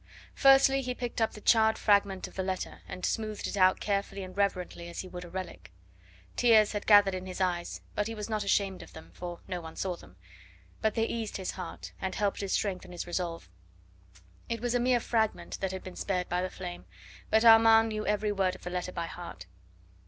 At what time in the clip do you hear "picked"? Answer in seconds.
0.95-1.21